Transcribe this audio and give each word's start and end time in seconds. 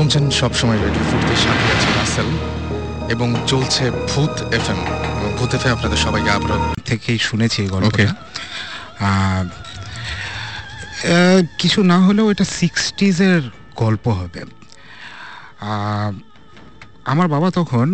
শুনছেন 0.00 0.26
সবসময় 0.30 0.78
রেডিও 0.84 1.04
ফুটের 1.10 1.40
সাথে 1.44 1.64
আছে 1.74 1.88
রাসেল 1.98 2.28
এবং 3.14 3.28
চলছে 3.46 3.84
ভূত 4.10 4.34
এফএম। 4.54 4.80
এবং 5.16 5.30
ভূত 5.38 5.50
এফএম 5.54 5.72
আপনাদের 5.76 5.98
সবাইকে 6.04 6.30
আবারও 6.30 6.58
থেকেই 6.84 7.18
শুনেছি 7.28 7.58
এই 7.62 7.68
গল্পটা। 7.68 8.12
কিছু 11.58 11.78
না 11.92 11.98
হলেও 12.06 12.26
এটা 12.30 12.44
সিক্সটিজের 12.60 13.42
গল্প 13.76 14.04
হবে। 14.20 14.40
আমার 17.12 17.28
বাবা 17.34 17.48
তখন 17.50 17.86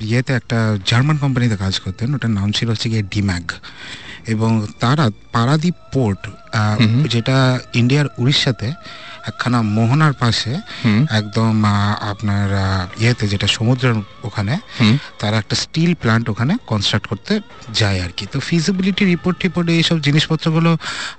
ইয়েতে 0.00 0.32
একটা 0.40 0.58
জার্মান 0.86 1.16
কোম্পানিতে 1.16 1.56
কাজ 1.56 1.74
করতেন 1.80 2.08
ওটার 2.14 2.32
নাম 2.38 2.48
ছিল 2.52 2.68
হচ্ছে 2.70 2.88
গিয়ে 2.92 3.04
ডিম্যাগ। 3.14 3.46
এবং 4.34 4.50
তারা 4.80 5.04
পারাদ্বীপ 5.32 5.76
পোর্ট 5.94 6.20
যেটা 7.14 7.36
ইন্ডিয়ার 7.74 8.06
উড়িষ্যাতে 8.18 8.68
একখানা 9.28 9.62
মোহনার 9.62 10.12
পাশে 10.12 10.52
একদম 11.18 11.64
আপনার 12.10 12.48
ইয়েতে 13.00 13.28
যেটা 13.28 13.46
সমুদ্রের 13.46 13.94
ওখানে 14.22 14.54
তারা 15.18 15.36
একটা 15.38 15.56
স্টিল 15.56 15.94
প্ল্যান্ট 15.94 16.26
ওখানে 16.30 16.54
কনস্ট্রাক্ট 16.66 17.06
করতে 17.08 17.40
যায় 17.74 17.98
আর 18.04 18.12
কি। 18.16 18.26
তো 18.32 18.40
ফিজিবিলিটি 18.40 19.02
রিপোর্ট 19.04 19.36
টিপোর্টে 19.38 19.72
এইসব 19.72 19.96
জিনিসপত্রগুলো 20.00 20.70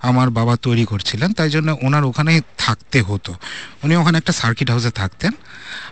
আমার 0.02 0.30
বাবা 0.30 0.54
তৈরি 0.62 0.86
করছিলেন 0.86 1.30
তাই 1.34 1.50
জন্য 1.50 1.78
ওনার 1.82 2.04
ওখানে 2.04 2.42
থাকতে 2.58 3.02
হতো। 3.02 3.36
উনি 3.84 3.96
ওখানে 3.96 4.18
একটা 4.18 4.32
সার্কিট 4.32 4.68
হাউসে 4.72 4.92
থাকতেন 4.92 5.32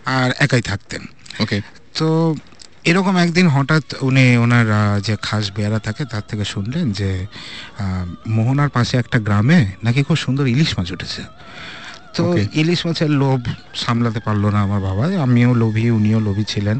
আর 0.05 0.29
একাই 0.39 0.61
থাকতেন। 0.61 1.01
ওকে। 1.39 1.61
তো 1.97 2.35
এরকম 2.89 3.17
একদিন 3.17 3.47
হঠাৎ 3.47 3.83
উনি 4.01 4.37
ওনার 4.37 4.67
যে 5.01 5.15
খাস 5.21 5.51
বেয়ারা 5.55 5.79
থাকে 5.79 6.05
তার 6.05 6.21
থেকে 6.27 6.45
শুনলেন 6.45 6.91
যে 6.91 7.25
মোহনার 8.27 8.69
পাশে 8.69 8.97
একটা 8.97 9.19
গ্রামে 9.19 9.65
নাকি 9.83 10.03
খুব 10.03 10.17
সুন্দর 10.17 10.47
ইলিশ 10.47 10.79
মাছ 10.79 10.91
উঠেছে। 10.91 11.21
তো 12.17 12.23
ইলিশ 12.61 12.81
মাছের 12.85 13.11
লোভ 13.21 13.39
সামলাতে 13.83 14.19
পারল 14.27 14.43
না 14.55 14.59
আমার 14.67 14.81
বাবা 14.87 15.03
আমিও 15.25 15.51
লোভী 15.61 15.85
উনিও 15.97 16.19
লোভী 16.27 16.45
ছিলেন। 16.53 16.77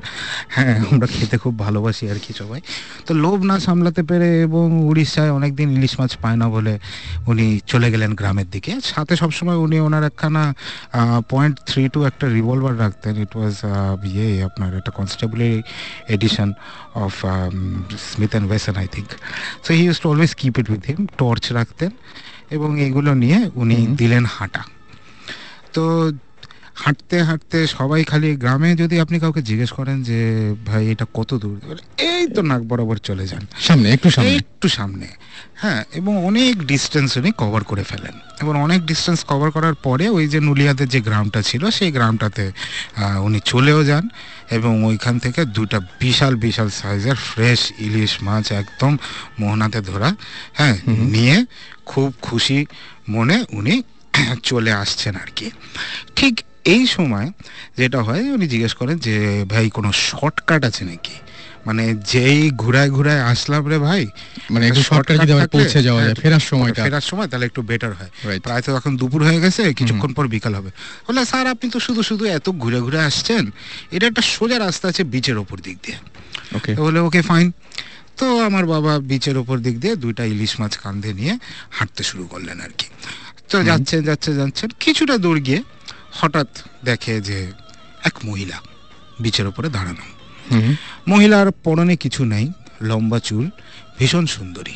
হ্যাঁ 0.56 0.74
আমরা 0.92 1.08
খেতে 1.16 1.36
খুব 1.44 1.54
ভালোবাসি 1.66 2.04
আর 2.12 2.20
কি 2.24 2.32
সবাই। 2.42 2.62
তো 3.08 3.12
লোভ 3.24 3.38
না 3.50 3.56
সামলাতে 3.68 4.02
পেরে 4.10 4.30
এবং 4.48 4.66
উড়িষ্যায় 4.90 5.32
অনেকদিন 5.38 5.68
ইলিশ 5.78 5.94
মাছ 6.00 6.12
পায় 6.24 6.38
না 6.42 6.48
বলে 6.56 6.74
উনি 7.32 7.46
চলে 7.72 7.88
গেলেন 7.94 8.12
গ্রামের 8.20 8.48
দিকে। 8.54 8.72
সাথে 8.92 9.14
সবসময় 9.22 9.60
উনি 9.66 9.78
ওনার 9.88 10.04
একখানা 10.10 10.44
পয়েন্ট 11.32 11.56
থ্রি 11.70 11.84
টু 11.94 12.00
একটা 12.10 12.26
রিভলভার 12.36 12.76
রাখতেন। 12.84 13.14
ইট 13.24 13.32
ওয়াজ 13.38 13.56
ইয়ে 14.12 14.28
আপনার 14.48 14.72
একটা 14.80 14.92
কনস্টেবলের 15.00 15.56
edition 16.16 16.50
of 17.06 17.14
Smith 18.10 18.32
and 18.34 18.48
Wesson 18.50 18.76
I 18.82 18.88
think 18.96 19.10
so 19.66 19.70
he 19.80 19.84
use 19.88 19.98
to 20.04 20.08
always 20.14 20.32
keep 20.42 20.54
it 20.62 20.68
with 20.74 20.84
him 20.90 21.02
torch 21.22 21.44
রাখতেন 21.60 21.92
এবং 22.56 22.70
এগুলো 22.88 23.12
নিয়ে 23.24 23.40
উনি 23.62 23.78
দিলেন 24.00 24.26
হাঁটা। 24.38 24.64
তো 25.78 26.12
হাঁটতে 26.76 27.24
হাঁটতে 27.24 27.68
সবাই 27.68 28.04
খালি 28.04 28.36
গ্রামে 28.36 28.76
যদি 28.76 29.00
আপনি 29.00 29.20
কাউকে 29.20 29.42
জিজ্ঞেস 29.42 29.72
করেন 29.72 30.04
যে 30.04 30.20
ভাই 30.66 30.92
এটা 30.92 31.06
কত 31.14 31.34
দূর? 31.34 31.78
এই 31.98 32.28
তো 32.28 32.42
নাক 32.42 32.62
বরাবর 32.62 32.98
চলে 32.98 33.28
যান। 33.28 33.46
সামনে 33.60 33.88
একটু 33.92 34.10
সামনে। 34.10 34.36
একটু 34.36 34.68
সামনে। 34.68 35.08
হ্যাঁ 35.56 35.84
এবং 35.94 36.26
অনেক 36.26 36.68
ডিস্টেন্স 36.68 37.18
উনি 37.18 37.32
কভার 37.38 37.64
করে 37.64 37.84
ফেলেন। 37.84 38.16
এবং 38.42 38.62
অনেক 38.62 38.86
ডিস্টেন্স 38.86 39.26
কভার 39.28 39.52
করার 39.52 39.74
পরে 39.74 40.10
ওই 40.10 40.28
যে 40.28 40.40
নুলিয়াদের 40.40 40.90
যে 40.90 41.02
গ্রামটা 41.02 41.42
ছিল 41.42 41.70
সেই 41.70 41.92
গ্রামটাতে 41.92 42.52
উনি 43.24 43.40
চলেও 43.46 43.84
যান 43.84 44.10
এবং 44.52 44.84
ওইখান 44.84 45.20
থেকে 45.20 45.46
দুটা 45.46 45.80
বিশাল 45.80 46.36
বিশাল 46.36 46.70
সাইজের 46.70 47.16
ফ্রেশ 47.16 47.74
ইলিশ 47.80 48.24
মাছ 48.24 48.52
একদম 48.52 48.98
মোহনাতে 49.40 49.82
ধরা 49.82 50.16
হ্যাঁ 50.54 50.78
নিয়ে 50.88 51.46
খুব 51.86 52.14
খুশি 52.22 52.66
মনে 53.10 53.46
উনি 53.52 53.84
চলে 54.44 54.72
আসছেন 54.72 55.16
আর 55.16 55.30
কি। 55.36 55.52
ঠিক 56.16 56.42
এই 56.66 56.88
সময় 56.88 57.32
যেটা 57.78 58.02
হয় 58.02 58.24
উনি 58.32 58.48
জিজ্ঞেস 58.48 58.74
করেন 58.74 58.98
যে 58.98 59.46
ভাই 59.46 59.70
কোনো 59.70 59.92
শর্টকাট 59.92 60.66
আছে 60.66 60.86
নাকি? 60.86 61.16
মানে 61.66 61.96
যেই 62.04 62.52
ঘুরায় 62.52 62.90
ঘুরায় 62.90 63.22
আসলাম 63.22 63.68
রে 63.68 63.78
ভাই 63.80 64.04
মানে 64.52 64.68
একটু 64.68 64.84
শর্টকাট 64.84 65.18
যদি 65.28 65.48
পৌঁছে 65.48 65.82
যাওয়া 65.84 66.02
হ্যাঁ, 66.02 66.14
যায় 66.14 66.22
ফেরার 66.24 66.40
সময়টা। 66.40 66.84
ফেরার 66.84 67.02
সময় 67.02 67.28
তাহলে 67.28 67.46
একটু 67.46 67.62
বেটার 67.62 67.94
হয়। 67.94 68.12
প্রায় 68.40 68.62
তো 68.62 68.76
এখন 68.76 68.98
দুপুর 68.98 69.24
হয়ে 69.24 69.40
গেছে 69.40 69.74
কিছুক্ষণ 69.74 70.14
পর 70.14 70.28
বিকাল 70.28 70.56
হবে। 70.56 70.72
বলে 71.08 71.26
স্যার 71.26 71.48
আপনি 71.48 71.70
তো 71.70 71.80
শুধু 71.80 72.04
শুধু 72.04 72.26
এত 72.26 72.50
ঘুরে 72.50 72.80
ঘুরে 72.82 73.00
আসছেন 73.00 73.52
এটা 73.92 74.08
একটা 74.08 74.22
সোজা 74.22 74.60
রাস্তা 74.60 74.88
আছে 74.88 75.04
বিচের 75.04 75.38
ওপর 75.38 75.60
দিক 75.60 75.78
দিয়ে। 75.84 75.98
ওকে 76.56 76.72
বলে 76.76 77.00
ওকে 77.00 77.22
ফাইন 77.22 77.52
তো 78.18 78.40
আমার 78.40 78.66
বাবা 78.66 79.00
বিচের 79.00 79.38
ওপর 79.38 79.58
দিক 79.58 79.80
দিয়ে 79.80 79.96
দুইটা 79.96 80.26
ইলিশ 80.26 80.60
মাছ 80.60 80.78
কাঁধে 80.78 81.14
নিয়ে 81.14 81.38
হাঁটতে 81.70 82.04
শুরু 82.04 82.28
করলেন 82.28 82.62
আর 82.62 82.70
কি। 82.78 82.88
তো। 83.50 83.64
যাচ্ছেন 83.64 84.04
যাচ্ছে 84.04 84.36
যাচ্ছেন 84.36 84.70
কিছুটা 84.80 85.18
দূর 85.18 85.40
গিয়ে 85.40 85.64
হঠাৎ 86.12 86.48
দেখে 86.86 87.22
যে 87.22 87.52
এক 88.04 88.14
মহিলা 88.26 88.62
বিচের 89.20 89.48
ওপরে 89.48 89.70
দাঁড়ানো। 89.70 90.06
মহিলার 91.08 91.52
পরনে 91.52 91.96
কিছু 91.96 92.26
নেই 92.26 92.52
লম্বা 92.82 93.20
চুল 93.20 93.50
ভীষণ 94.00 94.26
সুন্দরী। 94.26 94.74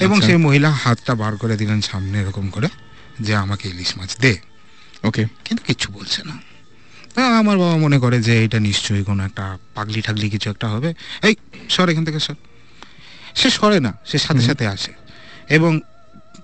এবং 0.00 0.14
আচ্ছা। 0.14 0.26
সেই 0.26 0.36
মহিলা 0.36 0.70
হাতটা 0.70 1.14
বার 1.14 1.36
করে 1.36 1.56
দিলেন 1.56 1.80
সামনে 1.80 2.22
এরকম 2.22 2.50
করে 2.50 2.68
যে 3.20 3.36
আমাকে 3.36 3.68
ইলিশ 3.68 3.98
মাছ 3.98 4.18
দে। 4.20 4.36
ওকে। 5.04 5.24
কিন্তু 5.44 5.64
কিচ্ছু 5.64 5.92
বলছে 5.92 6.22
না। 6.24 6.38
আমার 7.38 7.58
বাবা 7.58 7.76
মনে 7.76 7.98
করে 7.98 8.22
যে 8.22 8.44
এটা 8.44 8.60
নিশ্চয়ই 8.60 9.04
কোনো 9.04 9.24
একটা 9.24 9.58
পাগলি 9.74 10.02
ঠাগলি 10.02 10.30
কিছু 10.30 10.50
একটা 10.50 10.68
হবে। 10.68 10.94
এই 11.22 11.34
সর 11.70 11.88
এখান 11.88 12.04
থেকে 12.04 12.20
সর। 12.20 12.34
সে 13.34 13.50
সরে 13.50 13.80
না 13.80 13.92
সে 14.06 14.18
সাথে 14.18 14.40
সাথে 14.40 14.66
আসে। 14.66 14.92
এবং 15.48 15.80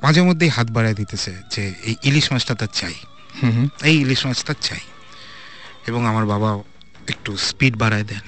মাঝে 0.03 0.23
মধ্যেই 0.23 0.49
হাত 0.49 0.71
বাড়ায় 0.71 0.95
দিতেছে 0.95 1.33
যে 1.51 1.75
এই 1.85 1.97
ইলিশ 2.03 2.33
মাছটা 2.33 2.55
তার 2.55 2.69
চাই। 2.73 2.95
হুম 3.43 3.51
হুম। 3.51 3.69
এই 3.83 4.01
ইলিশ 4.01 4.27
মাছটা 4.27 4.55
চাই। 4.61 4.81
এবং 5.87 6.07
আমার 6.07 6.27
বাবা 6.27 6.59
একটু 7.09 7.37
স্পিড 7.37 7.77
বাড়ায় 7.77 8.05
দেন. 8.05 8.21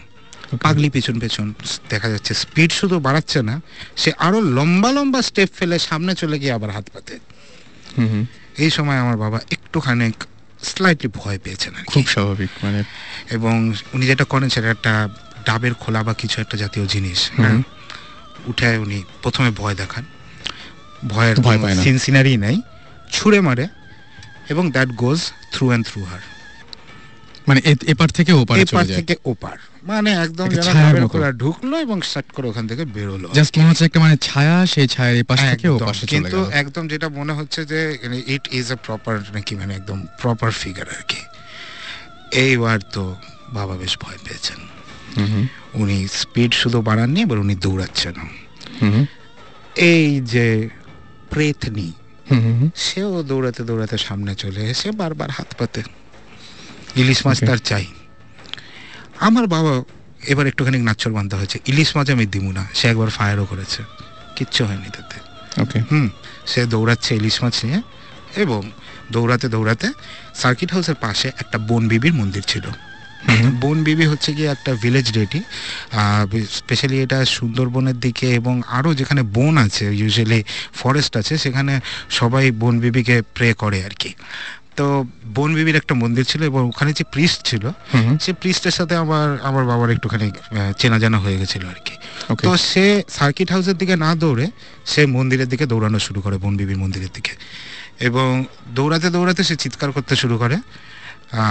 পাগলি 0.60 0.90
পেছন 0.90 1.20
পেছন 1.20 1.54
দেখা 1.88 2.08
যাচ্ছে 2.08 2.34
স্পিড 2.34 2.72
শুধু 2.72 2.98
বাড়াচ্ছে 2.98 3.42
না 3.42 3.60
সে 3.96 4.12
আরও 4.18 4.40
লম্বা 4.40 4.92
লম্বা 4.92 5.22
স্টেপ 5.22 5.48
ফেলে 5.58 5.78
সামনে 5.78 6.14
চলে 6.14 6.38
গিয়ে 6.38 6.52
আবার 6.52 6.70
হাত 6.70 6.90
পাতে 6.94 7.18
হুম 7.98 8.08
হুম। 8.08 8.26
এই 8.58 8.70
সময় 8.70 8.98
আমার 8.98 9.16
বাবা 9.16 9.40
একটুখানি 9.50 10.12
স্লাইটলি 10.62 11.10
ভয় 11.14 11.38
পেয়েছেন 11.38 11.74
আর 11.74 11.84
খুব 11.84 12.06
স্বাভাবিক 12.06 12.50
মানে। 12.62 12.84
এবং 13.30 13.72
উনি 13.92 14.06
যেটা 14.06 14.24
করেন 14.24 14.48
সেটা 14.48 14.70
একটা 14.70 15.08
ডাবের 15.44 15.74
খোলা 15.74 16.02
বা 16.02 16.14
কিছু 16.14 16.40
একটা 16.40 16.56
জাতীয় 16.56 16.86
জিনিস 16.86 17.30
হ্যাঁ। 17.36 17.62
উঠে 18.46 18.76
উনি 18.76 19.04
প্রথমে 19.22 19.50
ভয় 19.50 19.74
দেখান। 19.74 20.04
ভয়ের 21.12 21.37
ভয় 21.47 21.59
পায় 21.62 21.75
না। 21.76 21.82
সিন 21.84 21.97
সিনারি 22.04 22.32
নাই 22.44 22.56
ছুঁড়ে 23.15 23.41
মারে 23.48 23.66
এবং 24.53 24.65
that 24.76 24.91
goes 25.03 25.20
through 25.53 25.65
and 25.70 25.84
through 25.91 26.00
her 26.10 26.22
মানে 27.48 27.60
এপার 27.92 28.10
থেকে 28.19 28.32
ওপারে 28.42 28.62
চলে 28.72 28.87
যায়। 28.88 28.97
থেকে 28.98 29.14
ওপার। 29.32 29.56
মানে 29.91 30.10
একদম 30.25 30.48
ছায়ার 30.66 30.94
ডাবের 30.94 31.34
ঢুকলো 31.43 31.75
এবং 31.87 31.98
সাট 32.12 32.26
করে 32.34 32.47
ওখান 32.53 32.64
থেকে 32.70 32.84
বেরোলো। 32.97 33.28
জাস্ট 33.38 33.53
মনে 33.59 33.69
হচ্ছে 33.70 33.84
একটা 33.88 34.00
মানে 34.04 34.16
ছায়া 34.28 34.56
সেই 34.72 34.87
ছায়ার 34.94 35.16
এপাশ 35.25 35.38
থেকে। 35.53 35.66
ওপাশে 35.76 36.04
চলে 36.06 36.12
কিন্তু 36.14 36.38
একদম 36.62 36.84
যেটা 36.93 37.09
মনে 37.19 37.32
হচ্ছে 37.38 37.60
যে 37.72 37.81
ইট 38.34 38.44
ইজ 38.59 38.66
আ 38.76 38.78
প্রপার 38.87 39.14
নাকি 39.37 39.53
মানে 39.60 39.73
একদম 39.81 39.99
প্রপার 40.23 40.50
ফিগার 40.61 40.88
আর 40.96 41.02
কি। 41.11 41.20
এইবার 42.46 42.78
তো 42.94 43.05
বাবা 43.58 43.75
বেশ 43.82 43.94
ভয় 44.02 44.19
পেয়েছেন। 44.25 44.61
উনি 45.81 45.96
স্পিড 46.20 46.52
শুধু 46.62 46.78
বাড়াননি 46.88 47.20
এবার 47.26 47.38
উনি 47.44 47.55
দৌড়াচ্ছেন 47.64 48.17
এই 49.93 50.08
যে 50.32 50.46
প্রেতনি। 51.34 51.92
সেও 52.76 53.22
দৌড়াতে 53.22 53.62
দৌড়াতে 53.62 53.98
সামনে 53.98 54.34
চলে 54.34 54.60
এসে 54.60 54.90
বারবার 54.90 55.31
হাত 55.31 55.54
পাতে। 55.58 55.82
ইলিশ 56.96 57.26
মাছ. 57.26 57.44
তার 57.44 57.56
চাই। 57.56 57.86
আমার 59.20 59.46
বাবা 59.46 59.82
এবার 60.28 60.46
একটুখানি 60.46 60.78
নাচ্ছর 60.78 61.12
বান্ধা 61.12 61.36
হয়েছে। 61.36 61.58
ইলিশ 61.66 61.96
মাছ 61.96 62.10
আমি 62.10 62.26
দিমু 62.26 62.52
না। 62.52 62.66
সে 62.75 62.88
একবার 62.88 63.10
ফায়ারও 63.10 63.44
করেছে। 63.44 63.82
কিচ্ছু 64.36 64.64
হয়নি 64.64 64.90
তাতে। 64.90 65.16
ওকে 65.62 65.81
হুম 65.81 66.08
সে 66.46 66.66
দৌড়াচ্ছে 66.66 67.16
ইলিশ 67.16 67.42
মাছ 67.42 67.64
নিয়ে 67.64 67.82
এবং 68.37 68.70
দৌড়াতে 69.12 69.48
দৌড়াতে 69.48 69.88
সার্কিট 70.34 70.72
হাউসের 70.72 70.94
পাশে 70.94 71.28
একটা 71.28 71.58
বন 71.58 71.88
বিবির 71.88 72.14
মন্দির 72.14 72.42
ছিল। 72.42 72.62
বন 73.61 73.85
বিবি 73.85 74.06
হচ্ছে 74.06 74.35
গিয়ে 74.35 74.49
একটা 74.49 74.75
ভিলেজ 74.75 75.12
ডেটি 75.12 75.41
স্পেশালি 76.50 77.03
এটা 77.03 77.25
সুন্দরবনের 77.25 78.00
দিকে 78.00 78.31
এবং 78.35 78.62
আরও 78.69 78.94
যেখানে 78.94 79.23
বন 79.23 79.59
আছে 79.59 79.85
ইউজুয়ালি 79.97 80.44
ফরেস্ট 80.75 81.17
আছে 81.17 81.38
সেখানে 81.38 81.81
সবাই 82.11 82.50
বন 82.50 82.81
বিবিকে 82.81 83.23
প্রে 83.35 83.53
করে 83.53 83.85
আর 83.85 83.91
কি। 83.91 84.15
তো 84.76 85.05
বন 85.35 85.55
বিবির 85.55 85.76
একটা 85.76 85.94
মন্দির 85.94 86.25
ছিল 86.25 86.43
এবং 86.43 86.69
ওখানে 86.69 86.93
যে 86.93 87.05
প্রিস্ট 87.05 87.47
ছিল 87.47 87.67
হুম। 87.94 88.19
সে 88.19 88.32
প্রিস্টের 88.32 88.71
সাথে 88.71 88.97
আমার 88.97 89.41
আমার 89.43 89.65
বাবার 89.65 89.91
একটুখানি 89.91 90.31
চেনা 90.79 90.99
জানা 90.99 91.19
হয়ে 91.19 91.38
গেছিল 91.38 91.67
আর 91.67 91.79
কি। 91.85 91.94
তো 92.44 92.56
সে 92.56 93.03
সার্কিট 93.09 93.53
হাউসের 93.53 93.76
দিকে 93.76 93.97
না 93.97 94.15
দৌড়ে 94.15 94.47
সে 94.87 95.06
মন্দিরের 95.06 95.49
দিকে 95.49 95.67
দৌড়ানো 95.67 95.99
শুরু 95.99 96.21
করে 96.21 96.38
বন 96.38 96.56
বিবির 96.56 96.79
মন্দিরের 96.79 97.09
দিকে। 97.15 97.32
এবং 98.00 98.44
দৌড়াতে 98.75 99.11
দৌড়াতে 99.11 99.44
সে 99.44 99.56
চিৎকার 99.56 99.93
করতে 99.93 100.17
শুরু 100.17 100.38
করে। 100.38 100.56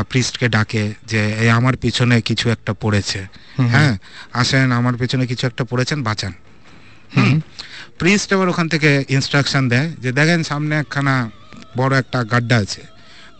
প্রিস্টকে 0.09 0.49
ডাকে 0.49 0.93
যে 1.11 1.21
এই 1.43 1.49
আমার 1.49 1.75
পিছনে 1.77 2.21
কিছু 2.21 2.49
একটা 2.49 2.73
পড়েছে। 2.73 3.27
হ্যাঁ 3.73 3.97
আসেন 4.33 4.71
আমার 4.71 4.93
পিছনে 4.93 5.25
কিছু 5.25 5.47
একটা 5.47 5.63
পড়েছেন 5.63 6.03
বাঁচান। 6.03 6.33
প্রিস্ট 7.99 8.33
আবার 8.33 8.49
ওখান 8.49 8.67
থেকে 8.69 9.03
ইনস্ট্রাকশন 9.09 9.69
দেয় 9.69 9.89
যে 10.03 10.11
দেখেন 10.11 10.43
সামনে 10.43 10.75
একখানা 10.75 11.15
বড় 11.77 11.93
একটা 11.99 12.23
গাড্ডা 12.23 12.57
আছে। 12.57 12.81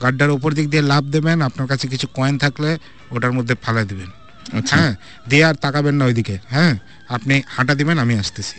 গাড্ডার 0.01 0.29
উপর 0.31 0.49
দিক 0.53 0.69
দিয়ে 0.69 0.83
লাভ 0.91 1.03
দেবেন 1.05 1.41
আপনার 1.41 1.67
কাছে 1.67 1.87
কিছু 1.87 2.07
কয়েন 2.13 2.37
থাকলে 2.37 2.77
ওটার 3.11 3.31
মধ্যে 3.31 3.55
ফালা 3.63 3.83
দিবেন। 3.83 4.09
আচ্ছা। 4.57 4.75
হ্যাঁ 4.75 4.93
দিয়ে 5.29 5.45
আর 5.45 5.55
তাকাবেন 5.55 5.95
না 5.95 6.05
ওইদিকে। 6.05 6.37
হ্যাঁ 6.49 6.73
আপনি 7.09 7.41
হাঁটা 7.47 7.75
দিবেন 7.75 7.97
আমি 7.99 8.13
আসতেছি। 8.17 8.57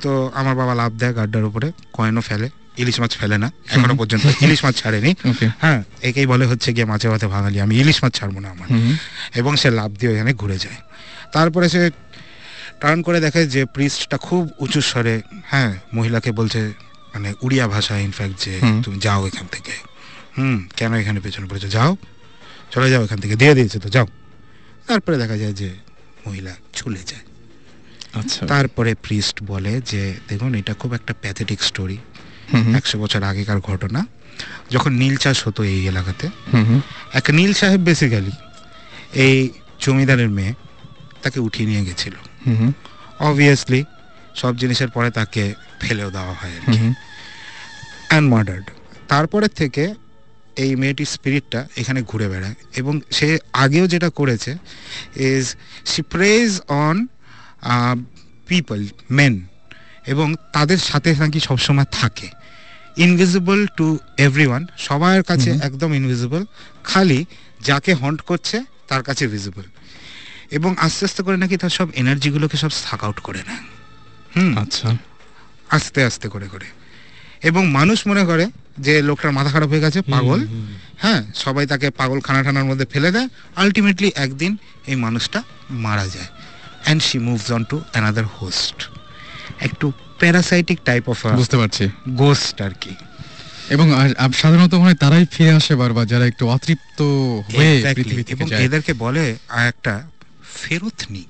তো 0.00 0.30
আমার 0.34 0.54
বাবা 0.54 0.74
লাভ 0.74 0.92
দেয় 0.92 1.12
গাড্ডার 1.14 1.44
উপরে 1.44 1.72
কয়েনও 1.92 2.20
ফেলে। 2.20 2.48
ইলিশ 2.76 3.00
মাছ 3.00 3.18
ফেলে 3.18 3.38
না 3.38 3.52
এখনও 3.70 3.94
পর্যন্ত 3.94 4.42
ইলিশ 4.42 4.64
মাছ 4.64 4.76
ছাড়েনি। 4.76 5.14
হ্যাঁ 5.58 5.84
একেই 6.02 6.26
বলে 6.26 6.46
হচ্ছে 6.46 6.72
গিয়ে 6.72 6.84
মাছে 6.84 7.08
ভাতে 7.08 7.26
ভাঙালি 7.26 7.60
আমি 7.60 7.80
ইলিশ 7.80 8.04
মাছ 8.04 8.14
ছাড়বো 8.14 8.40
না 8.40 8.48
আমার। 8.50 8.68
এবং 9.34 9.56
সে 9.56 9.70
লাভ 9.70 9.90
দিয়ে 9.92 10.12
ওখানে 10.12 10.32
ঘুরে 10.34 10.58
যায়। 10.58 10.76
তারপরে 11.32 11.68
সে 11.68 11.90
টার্ন 12.80 13.02
করে 13.02 13.20
দেখে 13.20 13.46
যে 13.46 13.64
প্রিস্টটা 13.64 14.16
খুব 14.16 14.50
উঁচু 14.58 14.80
স্বরে 14.80 15.22
হ্যাঁ 15.46 15.78
মহিলাকে 15.94 16.32
বলছে 16.32 16.72
মানে 17.14 17.34
উড়িয়া 17.42 17.68
ভাষা 17.68 17.98
ইনফ্যাক্ট 17.98 18.44
যে 18.44 18.60
তুমি 18.84 18.98
যাও 18.98 19.26
এখান 19.26 19.46
থেকে। 19.52 19.72
হুম 20.38 20.68
কেন 20.76 20.94
এখানে 20.94 21.20
পেছনে 21.20 21.46
পড়েছো? 21.46 21.68
যাও। 21.68 21.96
চলে 22.70 22.90
যাও 22.90 23.04
এখান 23.04 23.18
থেকে। 23.18 23.36
দিয়ে 23.36 23.54
দিয়েছে 23.54 23.78
তো 23.78 23.88
যাও। 23.88 24.06
তারপরে 24.86 25.18
দেখা 25.18 25.36
যায় 25.36 25.52
যে 25.52 25.70
মহিলা 26.26 26.54
চলে 26.72 26.98
যায়। 26.98 27.22
আচ্ছা। 28.14 28.46
তারপরে 28.46 28.94
প্রিস্ট 28.94 29.42
বলে 29.42 29.80
যে 29.80 30.14
দেখুন 30.28 30.54
এটা 30.54 30.74
খুব 30.74 30.94
একটা 30.94 31.14
প্যাথেটিক 31.20 31.62
স্টোরি। 31.62 31.98
একশো 32.78 32.96
বছর 33.02 33.20
আগেকার 33.30 33.60
ঘটনা। 33.70 34.00
যখন 34.70 34.92
নীল 35.02 35.14
চাষ 35.22 35.38
হতো 35.46 35.60
এই 35.72 35.80
এলাকাতে। 35.92 36.26
এক 37.18 37.26
নীল 37.38 37.52
সাহেব 37.60 37.80
বেসিক্যালি 37.88 38.34
এই 39.24 39.38
জমিদারের 39.82 40.30
মেয়ে 40.36 40.52
তাকে 41.22 41.38
উঠিয়ে 41.46 41.66
নিয়ে 41.70 41.82
গেছিল। 41.88 42.14
অবভিয়াসলি 43.28 43.80
সব 44.40 44.52
জিনিসের 44.56 44.88
পরে 44.88 45.08
তাকে 45.18 45.42
ফেলেও 45.80 46.10
দেওয়া 46.16 46.34
হয় 46.40 46.54
আর 46.58 46.64
কি। 46.72 46.78
অ্যান্ড 48.08 48.26
মার্ডার্ড 48.32 48.66
তারপরে 49.08 49.48
থেকে 49.60 49.84
এই 50.56 50.70
মেয়েটির 50.76 51.10
স্পিরিটটা 51.14 51.60
এখানে 51.76 52.00
ঘুরে 52.02 52.26
বেড়ায় 52.28 52.56
এবং 52.80 52.94
সে 53.10 53.28
আগেও 53.52 53.86
যেটা 53.86 54.08
করেছে 54.18 54.52
is 55.30 55.46
she 55.90 56.00
preys 56.12 56.50
on 56.84 56.96
people 58.48 58.78
men 59.10 59.34
এবং 60.12 60.28
তাদের 60.52 60.80
সাথে 60.90 61.10
নাকি 61.18 61.40
সবসময় 61.40 61.88
থাকে। 62.00 62.28
ইনভিজিবল 62.96 63.66
টু 63.66 63.98
এভরিওয়ান 64.18 64.66
সবার 64.78 65.22
কাছে 65.22 65.50
একদম 65.50 65.94
ইনভিজিবল 65.94 66.44
খালি 66.84 67.24
যাকে 67.60 67.94
হন্ট 67.94 68.20
করছে 68.20 68.64
তার 68.88 69.02
কাছে 69.02 69.26
ভিজিবল 69.26 69.62
এবং 70.50 70.74
আস্তে 70.78 71.04
আস্তে 71.04 71.22
করে 71.22 71.36
নাকি 71.36 71.56
তার 71.56 71.70
সব 71.70 71.88
এনার্জিগুলোকে 71.94 72.56
সব 72.56 72.70
সাক 72.70 73.04
আউট 73.04 73.20
করে 73.20 73.38
নেয়। 73.38 73.58
হুম। 74.36 74.58
আচ্ছা। 74.58 74.96
আস্তে 75.68 76.04
আস্তে 76.04 76.28
করে 76.28 76.48
করে। 76.48 76.64
এবং 77.42 77.70
মানুষ 77.70 78.06
মনে 78.06 78.24
করে 78.24 78.46
যে 78.78 79.02
লোকটার 79.02 79.32
মাথা 79.32 79.50
খারাপ 79.50 79.68
হয়ে 79.68 79.80
গেছে 79.80 80.02
পাগল। 80.02 80.46
হ্যাঁ 80.98 81.32
সবাই 81.34 81.66
তাকে 81.66 81.90
পাগল 81.90 82.20
খানা 82.20 82.42
টানার 82.42 82.64
মধ্যে 82.64 82.86
ফেলে 82.90 83.10
দেয়। 83.10 83.28
আলটিমেটলি 83.56 84.12
একদিন 84.14 84.56
এই 84.86 84.96
মানুষটা 84.96 85.42
মারা 85.70 86.06
যায়। 86.08 86.26
And 86.84 87.02
she 87.02 87.18
moves 87.18 87.52
on 87.52 87.64
to 87.64 87.82
another 87.92 88.24
host 88.24 88.90
একটু 89.60 89.92
প্যারাসাইটিক 90.22 90.78
টাইপ 90.84 91.08
অফ 91.08 91.26
বুঝতে 91.26 91.56
পারছি। 91.56 91.84
গোস্ট 92.08 92.56
আর 92.62 92.70
কি। 92.80 92.92
এবং 93.70 93.86
সাধারণত 94.34 94.74
মনে 94.74 94.84
হয় 94.84 94.94
তারাই 94.94 95.24
ফিরে 95.30 95.52
আসে 95.52 95.72
বারবার 95.74 96.06
যারা 96.06 96.24
একটু 96.26 96.44
অতৃপ্ত 96.48 97.00
হয়ে 97.56 97.72
Exactly. 97.72 97.94
পৃথিবী 97.94 98.22
থেকে 98.22 98.44
যায়। 98.44 98.62
এদেরকে 98.62 98.92
বলে 98.94 99.36
একটা 99.66 99.94
ফেরতনি 100.54 101.24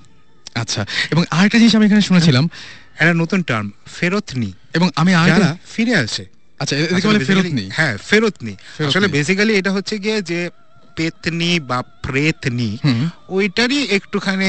আচ্ছা 0.55 0.85
এবং 1.11 1.23
আরেকটা 1.31 1.57
জিনিস 1.57 1.75
আমি 1.75 1.85
এখানে 1.85 2.01
শুনেছিলাম। 2.01 2.49
একটা 2.95 3.13
নতুন 3.13 3.39
টার্ম 3.41 3.69
ফেরতনি 3.95 4.51
এবং 4.73 4.89
আমি 4.95 5.11
আরেকটা 5.13 5.39
যারা 5.41 5.57
ফিরে 5.75 5.95
আসে। 5.95 6.25
আচ্ছা 6.59 6.75
এদিকে 6.75 7.07
বলে 7.07 7.19
ফেরত 7.19 7.39
basically- 7.39 7.71
হ্যাঁ 7.73 7.97
ফেরতনি 7.97 8.53
আসলে। 8.87 9.07
বেসিক্যালি 9.07 9.53
এটা 9.55 9.71
হচ্ছে 9.71 9.97
গিয়ে 9.97 10.21
যে 10.21 10.39
পেতনি 10.97 11.51
বা 11.69 11.79
প্রেতনি 12.05 12.71
ওইটারই 13.37 13.79
একটুখানি 13.97 14.47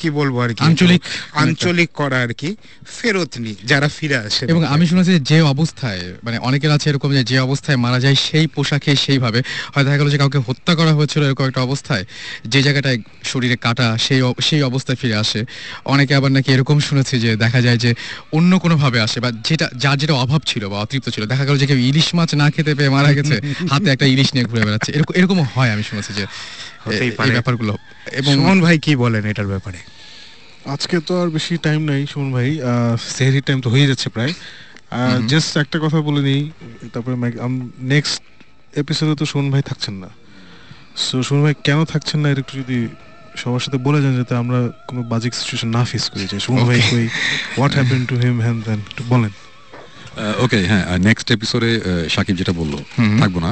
কি 0.00 0.08
বলব 0.18 0.36
আর 0.44 0.50
কি? 0.58 0.62
আঞ্চলিক 0.68 1.02
আঞ্চলিক 1.42 1.90
করা 2.00 2.18
আর 2.26 2.32
কি 2.40 2.50
ফেরতনি 2.96 3.52
যারা 3.70 3.88
ফিরে 3.96 4.16
আসে। 4.26 4.44
এবং 4.52 4.62
আমি 4.74 4.84
শুনেছি 4.90 5.12
যে 5.30 5.38
অবস্থায় 5.54 6.02
মানে 6.26 6.36
অনেকের 6.48 6.70
আছে 6.76 6.86
এরকম 6.90 7.08
যে 7.30 7.36
অবস্থায় 7.48 7.78
মারা 7.84 7.98
যায় 8.04 8.16
সেই 8.26 8.46
পোশাকে 8.54 8.90
সেইভাবে 9.04 9.40
হয় 9.72 9.84
দেখা 9.86 9.98
গেল 10.00 10.08
যে 10.14 10.18
কাউকে 10.22 10.38
হত্যা 10.46 10.72
করা 10.78 10.92
হয়েছিল 10.98 11.20
এরকম 11.28 11.44
একটা 11.50 11.62
অবস্থায় 11.68 12.04
যে 12.52 12.60
জায়গাটায় 12.66 12.98
শরীরে 13.30 13.56
কাটা 13.64 13.86
সেই 14.04 14.20
সেই 14.48 14.62
অবস্থায় 14.70 14.98
ফিরে 15.00 15.16
আসে। 15.24 15.40
অনেকে 15.92 16.12
আবার 16.18 16.30
নাকি 16.36 16.48
এরকম 16.56 16.76
শুনেছি 16.88 17.14
যে 17.24 17.30
দেখা 17.44 17.60
যায় 17.66 17.78
যে 17.84 17.90
অন্য 18.36 18.52
কোনো 18.64 18.74
ভাবে 18.82 18.98
আসে 19.06 19.18
বা 19.24 19.30
যেটা 19.48 19.66
যার 19.82 19.96
যেটা 20.02 20.14
অভাব 20.24 20.40
ছিল 20.50 20.62
বা 20.72 20.76
অতৃপ্ত 20.84 21.06
ছিল। 21.14 21.22
দেখা 21.32 21.44
গেল 21.48 21.56
যে 21.62 21.66
কেউ 21.70 21.78
ইলিশ 21.90 22.08
মাছ 22.18 22.30
না 22.42 22.46
খেতে 22.54 22.72
পেয়ে 22.78 22.90
মারা 22.96 23.10
গেছে 23.18 23.36
হাতে 23.70 23.88
একটা 23.94 24.06
ইলিশ 24.14 24.28
নিয়ে 24.34 24.46
ঘুরে 24.50 24.62
বেড়াচ্ছে। 24.66 24.90
এরকম 24.96 25.14
এরকমও 25.20 25.46
হয় 25.54 25.70
আমি 25.76 25.84
শুনেছি 25.90 26.12
যে। 26.18 26.24
এই 27.04 27.10
ব্যাপারগুলো। 27.36 27.72
এবং 28.20 28.32
সুমন 28.36 28.58
ভাই 28.64 28.76
কি 28.84 28.92
বলেন 29.02 29.22
এটার 29.32 29.48
ব্যাপারে? 29.52 29.80
আজকে 30.74 30.96
তো 31.08 31.12
আর 31.22 31.28
বেশি 31.36 31.54
টাইম 31.66 31.80
নাই 31.90 32.00
সুমন 32.12 32.30
ভাই। 32.36 32.48
সেহরি 33.16 33.40
টাইম 33.48 33.58
তো 33.64 33.68
হয়ে 33.74 33.86
যাচ্ছে 33.90 34.08
প্রায়। 34.14 34.32
জাস্ট 35.30 35.50
একটা 35.64 35.78
কথা 35.84 35.98
বলে 36.08 36.20
নিই 36.28 36.42
তারপরে 36.92 37.16
নেক্সট 37.92 38.20
এপিসোডে 38.82 39.14
তো 39.20 39.24
সুমন 39.30 39.46
ভাই 39.54 39.62
থাকছেন 39.70 39.94
না। 40.02 40.10
সো 41.04 41.14
সুমন 41.26 41.40
ভাই 41.46 41.54
কেন 41.66 41.78
থাকছেন 41.92 42.18
না 42.22 42.26
এটা 42.32 42.40
একটু 42.44 42.54
যদি 42.62 42.78
সবার 43.40 43.62
সাথে 43.64 43.78
বলে 43.86 43.98
যান 44.02 44.12
যাতে 44.20 44.34
আমরা 44.42 44.58
কোনো 44.88 45.00
বাজিক 45.12 45.32
সিচুয়েশন 45.38 45.68
না 45.76 45.82
ফেস 45.90 46.04
করি 46.12 46.24
যে 46.32 46.38
সুমন 46.44 46.62
ভাই. 46.68 46.80
কই 46.90 47.06
হোয়াট 47.56 47.72
হ্যাপেন 47.76 48.00
টু 48.10 48.14
হিম 48.22 48.36
হ্যান 48.44 48.56
দেন 48.66 48.80
একটু 48.90 49.02
বলেন। 49.12 49.32
ওকে 50.38 50.66
হ্যাঁ 50.66 50.98
নেক্সট 50.98 51.30
এপিসোডে 51.30 51.70
সাকিব 52.10 52.36
যেটা 52.36 52.52
বলল 52.52 52.74
থাকব 53.20 53.36
না। 53.38 53.50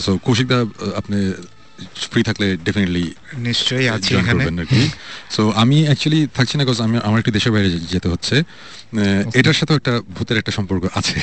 সো 0.00 0.18
কৌশিকদা 0.18 0.58
আপনি 0.96 1.32
ফ্রি 2.10 2.22
থাকলে 2.22 2.56
ডেফিনেটলি 2.56 3.14
নিশ্চয়ই 3.36 3.88
আছে 3.88 4.16
এখানে। 4.16 4.44
সো 5.30 5.42
আমি 5.50 5.84
অ্যাকচুয়ালি 5.84 6.28
থাকছি 6.34 6.58
না 6.58 6.64
বিকজ 6.64 6.80
আমি 6.80 6.98
আমার 7.04 7.18
একটু 7.18 7.30
দেশের 7.30 7.52
বাইরে 7.52 7.70
যেতে 7.70 8.08
হচ্ছে। 8.08 8.42
এটার 9.34 9.52
সাথেও 9.52 9.76
একটা 9.76 10.00
ভূতের 10.16 10.36
একটা 10.38 10.52
সম্পর্ক 10.52 10.82
আছে। 10.94 11.20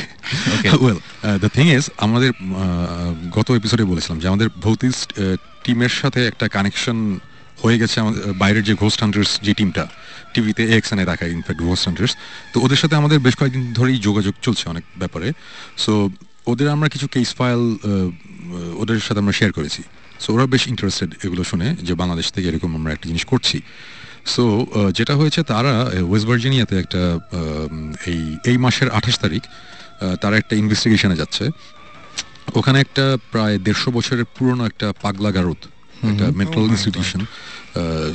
ওয়েল 0.81 0.99
দ্য 1.43 1.49
থিং 1.49 1.65
ইজ 1.77 1.89
আমাদের 1.97 2.31
গত 3.31 3.51
এপিসোডে 3.51 3.83
বলেছিলাম 3.83 4.19
যে 4.19 4.27
আমাদের 4.27 4.47
ভৌতিক 4.61 4.93
টিমের 5.63 5.89
সাথে 5.89 6.27
একটা 6.27 6.47
কানেকশন 6.47 7.19
হয়ে 7.63 7.77
গেছে 7.81 7.97
আমাদের 8.03 8.21
বাইরের 8.41 8.63
যে 8.69 8.73
ঘোস্ট 8.83 8.99
হান্টার্স 9.03 9.31
যে 9.45 9.53
টিমটা 9.59 9.83
টিভিতে 10.33 10.63
এক্সএনে 10.77 11.05
দেখায় 11.11 11.31
ইনফ্যাক্ট 11.37 11.61
ঘোস্ট 11.69 11.83
হান্টার্স 11.87 12.13
তো 12.53 12.57
ওদের 12.65 12.79
সাথে 12.81 12.95
আমাদের 13.01 13.17
বেশ 13.25 13.35
কয়েকদিন 13.39 13.63
ধরেই 13.77 13.97
যোগাযোগ 14.07 14.33
চলছে 14.45 14.65
অনেক 14.73 14.83
ব্যাপারে। 15.01 15.27
সো 15.83 15.93
ওদের 16.51 16.67
আমরা 16.75 16.87
কিছু 16.93 17.07
কেস 17.13 17.29
ফাইল 17.39 17.61
ওদের 18.81 18.99
সাথে 19.07 19.19
আমরা 19.23 19.35
শেয়ার 19.39 19.51
করেছি। 19.57 19.81
সো 20.23 20.27
ওরা 20.35 20.45
বেশ 20.53 20.63
ইন্টারেস্টেড 20.73 21.09
এগুলো 21.25 21.43
শুনে 21.51 21.67
যে 21.87 21.93
বাংলাদেশ 22.01 22.27
থেকে 22.35 22.47
এরকম 22.51 22.71
আমরা 22.79 22.91
একটা 22.95 23.07
জিনিস 23.11 23.25
করছি। 23.31 23.57
সো 24.33 24.43
যেটা 24.97 25.13
হয়েছে, 25.19 25.39
তারা 25.51 25.73
ওয়েস্ট 26.09 26.25
ভার্জিনিয়াতে 26.29 26.75
একটা 26.83 27.01
এই 28.11 28.21
এই 28.49 28.57
মাসের 28.65 28.89
আঠাশ 28.97 29.15
তারিখ 29.23 29.43
তারা 30.21 30.35
একটা 30.41 30.53
ইনভেস্টিগেশনে 30.61 31.15
যাচ্ছে। 31.21 31.45
ওখানে 32.59 32.77
একটা 32.85 33.05
প্রায় 33.31 33.55
দেড়শো 33.65 33.89
বছরের 33.97 34.27
পুরনো 34.35 34.63
একটা 34.71 34.87
পাগলা 35.03 35.31
গারদ 35.37 35.61
একটা 36.11 36.25
mental 36.39 36.63
institution 36.73 37.21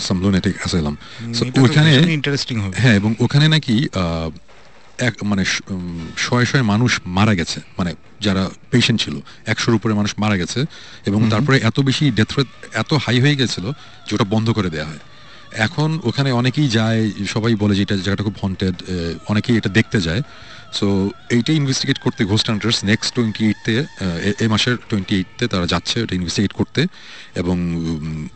some 0.06 0.16
lunatic 0.24 0.54
asylum 0.60 0.94
so 1.36 1.42
ওইখানে 1.62 1.90
ইন্টারেস্টিং 2.18 2.56
হবে। 2.64 2.74
হ্যাঁ 2.82 2.96
এবং 3.00 3.10
ওখানে 3.24 3.46
নাকি 3.54 3.74
এক 5.08 5.14
মানে 5.30 5.44
শয়ে 6.26 6.46
শয়ে 6.50 6.64
মানুষ 6.72 6.92
মারা 7.16 7.32
গেছে। 7.40 7.58
মানে 7.78 7.90
যারা 8.26 8.42
পেশেন্ট 8.72 8.98
ছিল 9.04 9.14
একশোর 9.52 9.74
উপরে 9.78 9.92
মানুষ 10.00 10.12
মারা 10.22 10.36
গেছে 10.42 10.60
এবং 11.08 11.20
তারপরে 11.32 11.56
এত 11.68 11.76
বেশি 11.88 12.04
ডেথ 12.18 12.30
রেট 12.36 12.50
এত 12.82 12.90
হাই 13.04 13.16
হয়ে 13.24 13.36
গেছিল 13.40 13.64
যে 14.06 14.10
ওটা 14.16 14.26
বন্ধ 14.34 14.48
করে 14.58 14.70
দেওয়া 14.74 14.88
হয়। 14.90 15.02
এখন 15.66 15.90
ওখানে 16.08 16.30
অনেকেই 16.40 16.68
যায় 16.78 17.02
সবাই 17.34 17.52
বলে 17.62 17.74
যে 17.78 17.82
এটা 17.86 17.96
জায়গাটা 18.04 18.24
খুব 18.28 18.36
হন্টেড 18.42 18.76
অনেকেই 19.32 19.54
এটা 19.60 19.70
দেখতে 19.78 19.98
যায়। 20.06 20.22
সো 20.72 21.10
এইটা 21.30 21.52
ইনভেস্টিগেট 21.52 21.98
করতে 21.98 22.24
ঘোস্ট 22.24 22.46
হান্টার্স 22.50 22.84
নেক্সট 22.84 23.14
টোয়েন্টি 23.14 23.44
এইটতে 23.46 23.72
এ 24.44 24.48
মাসের 24.48 24.76
টোয়েন্টি 24.88 25.16
এইটতে 25.16 25.44
তারা 25.48 25.66
যাচ্ছে 25.66 26.02
ওটা 26.02 26.14
ইনভেস্টিগেট 26.14 26.52
করতে। 26.52 26.86
এবং 27.34 27.56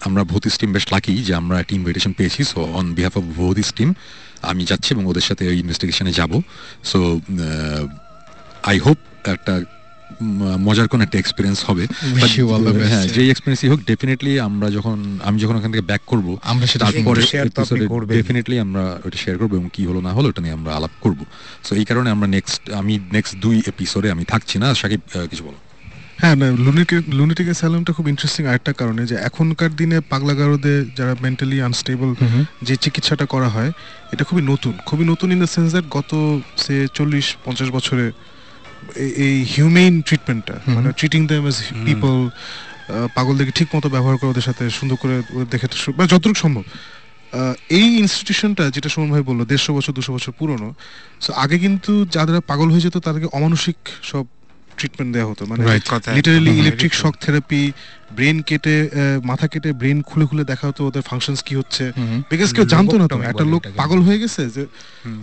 আমরা 0.00 0.24
ভৌতিস 0.24 0.58
টিম 0.58 0.72
বেশ 0.72 0.92
লাকি 0.92 1.14
যে 1.22 1.34
আমরা 1.34 1.60
একটা 1.60 1.74
ইনভিটেশন 1.74 2.12
পেয়েছি। 2.12 2.44
সো 2.44 2.58
অন 2.78 2.94
বিহাফ 2.94 3.16
অফ 3.16 3.24
ভৌতিস 3.24 3.72
টিম 3.72 3.94
আমি 4.42 4.64
যাচ্ছি 4.64 4.94
এবং 4.94 5.06
ওদের 5.06 5.22
সাথে 5.22 5.48
ওই 5.48 5.58
ইনভেস্টিগেশনে 5.58 6.12
যাব। 6.12 6.40
সো 6.84 7.20
আই 8.62 8.78
হোপ 8.78 8.98
একটা 9.24 9.64
মজার 10.66 10.86
কোন 10.92 11.00
একটা 11.06 11.18
এক্সপিরিয়েন্স 11.18 11.58
হবে. 11.68 11.84
হ্যাঁ 12.92 13.06
যেই 13.14 13.28
এক্সপিরিয়েন্সই 13.30 13.68
হোক 13.72 13.80
ডেফিনেটলি 13.90 14.32
আমরা 14.48 14.66
যখন 14.76 14.96
আমি 15.28 15.36
যখন 15.42 15.54
ওখান 15.56 15.70
থেকে 15.72 15.86
ব্যাক 15.90 16.02
করব 16.06 16.26
আমরা 16.52 16.66
সেটা 16.66 16.84
তারপরে। 17.56 18.16
ডেফিনেটলি 18.18 18.56
আমরা 18.64 18.84
ওটা 19.06 19.18
শেয়ার 19.24 19.36
করব 19.38 19.52
এবং 19.58 19.68
কি 19.72 19.82
হলো 19.86 20.00
না 20.06 20.12
হলো 20.16 20.26
ওটা 20.28 20.40
নিয়ে 20.44 20.56
আমরা 20.58 20.70
আলাপ 20.78 20.94
করব। 21.00 21.20
সো 21.66 21.72
এই 21.80 21.86
কারণে 21.88 22.08
আমরা 22.14 22.26
নেক্সট 22.36 22.62
আমি 22.80 22.94
নেক্সট 23.12 23.34
দুই 23.44 23.56
এপিসোডে 23.72 24.08
আমি 24.14 24.24
থাকছি 24.32 24.56
না। 24.62 24.66
সাকিব 24.80 25.00
কিছু 25.30 25.44
বলো। 25.48 25.58
হ্যাঁ 26.22 26.36
না 26.40 26.46
লুনিটিক 26.66 27.02
লুনিটিক 27.18 27.46
অ্যাসাইলামটা 27.50 27.92
খুব 27.96 28.06
ইন্টারেস্টিং 28.12 28.42
আরেকটা 28.46 28.72
কারণে 28.80 29.02
যে 29.10 29.16
এখনকার 29.28 29.70
দিনে 29.80 29.96
পাগলাগারোদের 30.12 30.80
যারা 30.98 31.12
মেন্টালি 31.24 31.56
আনস্টেবল 31.68 32.10
যে 32.62 32.74
চিকিৎসাটা 32.84 33.26
করা 33.26 33.48
হয় 33.54 33.70
এটা 34.12 34.24
খুবই 34.28 34.42
নতুন। 34.52 34.74
খুবই 34.88 35.04
নতুন 35.12 35.28
ইন 35.34 35.38
দ্য 35.44 35.50
সেন্স 35.56 35.68
দ্যাট 35.74 35.86
গত 35.98 36.10
সে 36.64 36.74
চল্লিশ 36.94 37.26
পঞ্চাশ 37.44 37.68
বছরে 37.76 38.04
এই- 38.96 39.46
হিউমেন 39.56 40.02
ট্রিটমেন্টটা। 40.02 40.60
মানে 40.66 40.92
ট্রিটিং 40.92 41.26
দেম 41.26 41.46
এজ 41.46 41.56
পিপল 41.84 42.28
পাগলদেরকে 43.14 43.52
ঠিক 43.52 43.74
মতো 43.76 43.88
ব্যবহার 43.88 44.16
করে 44.16 44.30
ওদের 44.30 44.42
সাথে 44.42 44.70
সুন্দর 44.70 44.96
করে 44.96 45.22
দেখে 45.50 45.66
মানে 45.88 46.08
যতটুকু 46.08 46.34
সম্ভব। 46.34 46.62
এই 47.68 47.98
ইনস্টিটিউশনটা 47.98 48.70
যেটা 48.70 48.88
সুমন 48.88 49.10
ভাই 49.10 49.22
বলল 49.22 49.44
দেড়শো 49.44 49.74
বছর 49.74 49.92
দুশো 49.92 50.12
বছর 50.12 50.32
পুরনো 50.32 50.74
সো 51.20 51.32
আগে 51.32 51.58
কিন্তু 51.58 52.06
যারা 52.10 52.40
পাগল 52.40 52.70
হয়ে 52.70 52.80
যেত 52.80 52.96
তাদেরকে 52.96 53.36
অমানসিক 53.36 53.76
সব 54.02 54.26
ট্রিটমেন্ট 54.76 55.14
দেওয়া 55.14 55.30
হতো। 55.30 55.46
মানে 55.46 55.64
literally 56.14 56.50
electric 56.58 56.92
shock 56.94 57.14
therapy 57.20 57.72
brain 58.12 58.40
কেটে 58.40 58.90
মাথা 59.24 59.46
কেটে 59.48 59.72
ব্রেন 59.72 60.02
খুলে 60.02 60.26
খুলে 60.26 60.44
দেখা 60.44 60.68
হতো 60.68 60.86
ওদের 60.86 61.02
ফাংশনস 61.02 61.42
কি 61.42 61.56
হচ্ছে। 61.56 61.92
বিকজ 62.30 62.54
কেউ 62.54 62.64
জানতো 62.64 62.96
না 62.98 63.08
তো 63.08 63.14
একটা 63.28 63.44
লোক 63.50 63.62
পাগল 63.76 64.00
হয়ে 64.00 64.18
গেছে 64.18 64.50
যে। 64.50 64.66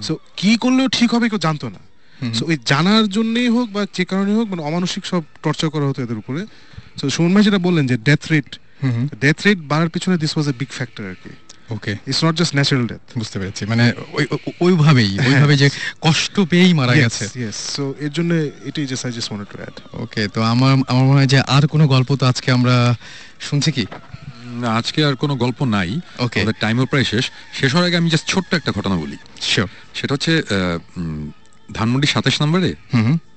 সো 0.04 0.18
কি 0.38 0.58
করলেও 0.58 0.88
ঠিক 0.88 1.13
হবে 1.13 1.30
কেউ 1.30 1.39
জানতো 1.39 1.70
না। 1.70 1.88
সো 2.34 2.46
ওই 2.46 2.58
জানার 2.66 3.10
জন্যই 3.10 3.48
হোক 3.48 3.70
বা 3.70 3.86
যে 3.94 4.06
কারণে 4.06 4.34
হোক 4.34 4.50
মানে 4.50 4.62
অমানসিক 4.62 5.06
সব 5.06 5.24
টর্চার 5.44 5.70
করা 5.70 5.86
হতো 5.86 6.04
এদের 6.04 6.18
উপরে। 6.18 6.46
সো 7.02 7.10
সুমন 7.10 7.34
ভাই 7.34 7.44
যেটা 7.44 7.58
বললেন 7.58 7.88
যে 7.88 7.98
death 7.98 8.32
rate 8.32 8.60
hmm 8.84 9.08
death 9.22 9.42
rate 9.46 9.58
বাড়ার 9.62 9.90
পিছনে 9.90 10.18
this 10.18 10.38
was 10.38 10.50
a 10.50 10.54
big 10.60 10.68
factor 10.72 11.10
আর 11.10 11.16
কি। 11.24 11.30
Okay 11.70 11.92
it's 11.92 12.24
not 12.24 12.36
just 12.36 12.56
natural 12.56 12.88
death 12.88 13.18
বুঝতে 13.18 13.40
পেরেছি। 13.40 13.66
মানে 13.66 13.94
ওই- 14.14 14.26
ওই- 14.32 14.52
ওইভাবেই 14.62 15.18
ওইভাবে 15.28 15.58
যে 15.58 15.70
কষ্ট 16.02 16.40
পেয়েই 16.40 16.74
মারা 16.74 16.96
গেছে। 16.96 17.40
ইয়েস 17.40 17.56
সো 17.56 17.94
এর 18.00 18.12
জন্য 18.12 18.34
এটাই 18.66 18.86
just 18.86 19.06
I 19.06 19.12
just 19.12 19.32
wanted 19.32 19.58
to 19.58 19.64
add 19.64 20.04
okay 20.04 20.28
তো 20.28 20.42
আমার 20.42 20.72
আমার 20.74 21.04
মনে 21.04 21.14
হয় 21.14 21.28
যে 21.28 21.40
আর 21.40 21.68
কোনো 21.68 21.88
গল্প 21.88 22.16
তো 22.16 22.26
আজকে 22.26 22.52
আমরা 22.52 22.96
শুনছি 23.40 23.72
কি? 23.72 23.86
না, 24.46 24.76
আজকে 24.76 25.06
আর 25.06 25.16
কোনো 25.16 25.36
গল্প 25.36 25.64
নাই। 25.64 26.00
ওকে 26.20 26.46
টাইমও 26.60 26.86
প্রায় 26.86 27.04
শেষ। 27.04 27.32
শেষ 27.54 27.72
হওয়ার 27.72 27.88
আগে 27.88 27.98
আমি 27.98 28.10
জাস্ট 28.10 28.28
ছোট্ট 28.28 28.54
একটা 28.54 28.72
ঘটনা 28.72 28.96
বলি। 28.96 29.18
শিওর 29.42 29.68
সেটা 29.94 30.14
হচ্ছে 30.14 30.44
ধানমন্ডি 31.74 32.08
সাতাশ 32.08 32.42
নম্বরে? 32.42 32.72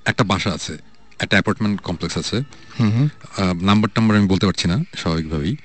একটা 0.04 0.24
বাসা 0.24 0.50
আছে 0.50 0.72
একটা 1.20 1.34
অ্যাপার্টমেন্ট 1.36 1.80
কমপ্লেক্স 1.80 2.18
আছে। 2.18 2.36
হুম 2.78 2.90
হুম। 2.94 3.08
নাম্বার 3.62 3.90
টাম্বার 3.94 4.18
আমি 4.18 4.28
বলতে 4.28 4.46
পারছি 4.46 4.68
না 4.68 4.76
স্বাভাবিকভাবেই। 4.96 5.56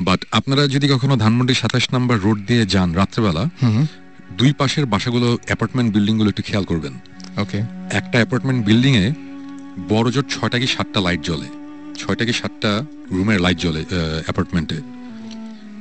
বাট 0.00 0.20
আপনারা 0.32 0.62
যদি 0.66 0.88
কখনো 0.88 1.16
ধানমন্ডি 1.16 1.54
সাতাশ 1.54 1.84
নাম্বার 1.92 2.16
রোড 2.20 2.38
দিয়ে 2.46 2.66
যান 2.66 2.92
রাত্রেবেলা 2.92 3.44
দুই 4.32 4.52
পাশের 4.58 4.86
বাসাগুলো 4.86 5.38
অ্যাপার্টমেন্ট 5.46 5.94
বিল্ডিংগুলো 5.94 6.28
একটু 6.28 6.42
খেয়াল 6.42 6.64
করবেন। 6.64 6.94
ওকে। 7.36 7.58
একটা 7.90 8.16
অ্যাপার্টমেন্ট 8.18 8.66
বিল্ডিংয়ে 8.66 9.06
এ 9.06 9.12
বড় 9.88 10.10
জোর 10.10 10.24
ছয়টা 10.30 10.58
কি 10.58 10.66
সাতটা 10.66 11.00
লাইট 11.00 11.20
জ্বলে 11.20 11.48
ছয়টা 11.98 12.24
কি 12.24 12.32
সাতটা 12.32 12.82
রুমের 13.10 13.40
লাইট 13.40 13.58
জ্বলে 13.58 13.84
অ্যাপার্টমেন্টে। 14.24 14.78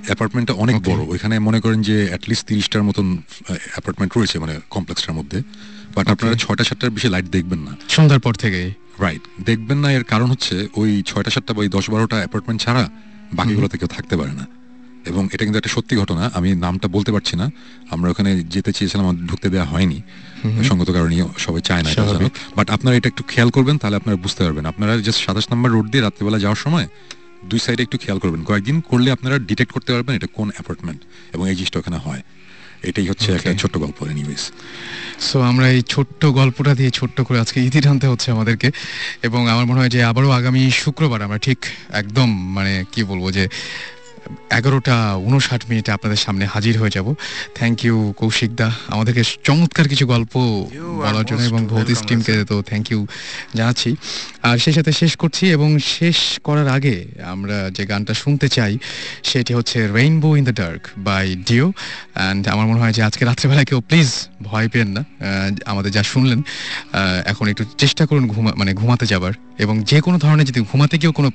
অ্যাপার্টমেন্টটা 0.05 0.53
অনেক 0.53 0.75
বড়। 0.83 1.01
ওইখানে 1.07 1.39
মনে 1.39 1.59
করেন 1.61 1.81
যে 1.81 2.05
অ্যাটলিস্ট 2.07 2.47
তিরিশটার 2.47 2.83
মতন 2.83 3.17
অ্যাপার্টমেন্ট 3.47 4.17
রয়েছে 4.17 4.39
মানে 4.39 4.59
কমপ্লেক্সটার 4.69 5.15
মধ্যে। 5.15 5.41
বাট 5.95 6.07
আপনারা 6.07 6.35
ছয়টা 6.35 6.63
সাতটার 6.63 6.89
বেশি 6.89 7.07
লাইট 7.09 7.25
দেখবেন 7.25 7.59
না। 7.59 7.75
সন্ধ্যার 7.89 8.19
পর 8.19 8.33
থেকেই। 8.33 8.71
রাইট 8.99 9.21
দেখবেন 9.45 9.77
না 9.77 9.91
এর 9.91 10.03
কারণ 10.03 10.25
হচ্ছে 10.25 10.67
ওই 10.75 11.03
ছয়টা 11.05 11.29
সাতটা 11.29 11.53
বা 11.53 11.59
ওই 11.59 11.69
দশ 11.69 11.89
বারোটা 11.89 12.15
অ্যাপার্টমেন্ট 12.15 12.61
ছাড়া 12.61 12.89
বাকিগুলোতে 13.33 13.77
কেউ 13.77 13.87
থাকতে 13.87 14.17
পারে 14.17 14.33
না। 14.33 14.45
এবং 15.05 15.29
এটা 15.31 15.43
কিন্তু 15.45 15.57
একটা 15.57 15.69
সত্যি 15.69 15.95
ঘটনা 15.97 16.31
আমি 16.33 16.55
নামটা 16.55 16.87
বলতে 16.87 17.11
পারছি 17.11 17.35
না। 17.35 17.51
আমরা 17.89 18.07
ওখানে 18.11 18.31
যেতে 18.43 18.71
চেয়েছিলাম 18.71 19.27
ঢুকতে 19.27 19.49
দেওয়া 19.49 19.65
হয়নি। 19.65 20.01
সঙ্গত 20.63 20.91
কারণে 20.91 21.15
সবাই 21.37 21.61
চায় 21.61 21.83
না 21.83 21.89
বাট 22.55 22.69
আপনারা 22.69 22.97
এটা 22.97 23.07
একটু 23.09 23.23
খেয়াল 23.23 23.49
করবেন 23.49 23.77
তাহলে 23.77 23.95
আপনারা 23.95 24.17
বুঝতে 24.17 24.43
পারবেন। 24.43 24.65
আপনারা 24.65 24.97
জাস্ট 25.01 25.25
সাতাশ 25.25 25.45
নম্বর 25.51 25.69
রোড 25.71 25.87
দিয়ে 25.91 26.03
রাত্রিবেলা 26.03 26.39
যাওয়ার 26.39 26.55
সময় 26.55 26.87
দুই 27.49 27.59
সাইডে 27.59 27.81
একটু 27.83 27.97
খেয়াল 27.97 28.19
করবেন। 28.19 28.41
কয়েকদিন 28.49 28.77
করলে 28.89 29.09
আপনারা 29.11 29.35
ডিটেক্ট 29.49 29.71
করতে 29.73 29.89
পারবেন 29.93 30.13
এটা 30.15 30.29
কোন 30.37 30.47
অ্যাপার্টমেন্ট 30.55 30.99
এবং 31.35 31.43
এই 31.51 31.55
জিনিসটা 31.55 31.77
ওখানে 31.79 31.97
হয়। 31.97 32.23
এটাই 32.89 33.07
হচ্ছে 33.07 33.29
একটা 33.33 33.51
ছোট্ট 33.53 33.75
গল্প 33.77 33.97
এনিওয়েজ 34.03 34.41
সো 35.19 35.37
আমরা 35.41 35.65
এই 35.69 35.81
ছোট্ট 35.87 36.21
গল্পটা 36.39 36.73
দিয়ে 36.75 36.89
ছোট্ট 36.89 37.17
করে 37.21 37.37
আজকে 37.39 37.59
ইতি 37.67 37.79
টানতে 37.81 38.07
হচ্ছে 38.07 38.27
আমাদেরকে 38.31 38.67
এবং 39.23 39.41
আমার 39.49 39.65
মনে 39.65 39.79
হয় 39.79 39.89
যে 39.89 39.99
আবারও 40.03 40.29
আগামী 40.31 40.61
শুক্রবার 40.83 41.19
আমরা 41.21 41.37
ঠিক 41.37 41.59
একদম 42.01 42.29
মানে 42.53 42.73
কি 42.91 43.01
বলব 43.03 43.25
যে 43.31 43.43
এগারোটা 44.51 45.15
উনষাট 45.15 45.61
মিনিটে 45.69 45.91
আপনাদের 45.91 46.17
সামনে 46.17 46.45
হাজির 46.45 46.79
হয়ে 46.79 46.89
যাব। 46.89 47.13
Thank 47.55 47.85
you 47.85 48.13
Koushik 48.17 48.55
da. 48.55 48.71
আমাদেরকে 48.87 49.23
চমৎকার 49.43 49.87
কিছু 49.87 50.05
গল্প 50.07 50.37
বলার 51.01 51.25
জন্য 51.25 51.41
এবং 51.41 51.67
welcome, 51.67 52.07
টিমকে 52.07 52.45
তো 52.45 52.61
থ্যাংক 52.61 52.91
ইউ 52.91 53.07
জানাচ্ছি। 53.55 53.95
আর 54.43 54.57
সেই 54.57 54.73
সাথে 54.73 54.91
শেষ 54.91 55.15
করছি 55.15 55.43
এবং 55.51 55.79
শেষ 55.79 56.17
করার 56.43 56.67
আগে 56.67 57.05
আমরা 57.25 57.69
যে 57.73 57.85
গানটা 57.85 58.13
শুনতে 58.13 58.49
চাই 58.49 58.77
সেটি 59.23 59.53
হচ্ছে 59.53 59.87
rainbow 59.87 60.35
in 60.35 60.43
the 60.43 60.53
dark 60.53 60.81
by 60.97 61.35
Dio 61.47 61.73
and 62.13 62.47
আমার 62.47 62.67
মনে 62.67 62.79
হয় 62.79 62.93
যে 62.93 63.03
আজকে 63.03 63.25
রাত্রেবেলা 63.25 63.63
কেউ 63.63 63.79
প্লিজ 63.81 64.09
ভয় 64.41 64.67
পেন 64.69 64.87
না। 64.87 65.03
আমাদের 65.65 65.91
যা 65.91 66.03
শুনলেন 66.03 66.41
এখন 67.25 67.47
একটু 67.47 67.63
চেষ্টা 67.77 68.05
করুন 68.05 68.27
ঘুমা 68.27 68.51
মানে 68.55 68.73
ঘুমাতে 68.73 69.05
যাবার। 69.05 69.33
এবং 69.59 69.83
যে 69.83 70.01
কোনো 70.01 70.17
ধরনের 70.17 70.45
যদি 70.45 70.61
ঘুমাতে 70.71 70.97
গিয়েও 70.97 71.11
কোনো 71.11 71.29